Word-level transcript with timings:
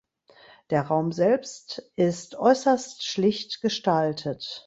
Der 0.71 0.81
Raum 0.81 1.11
selbst 1.11 1.83
ist 1.95 2.33
äußerst 2.33 3.05
schlicht 3.05 3.61
gestaltet. 3.61 4.59